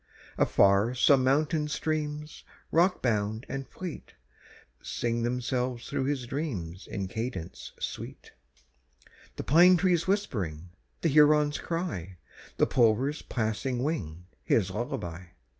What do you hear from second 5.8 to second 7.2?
through his dreams in